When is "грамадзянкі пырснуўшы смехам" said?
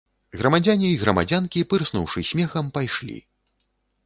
1.01-2.73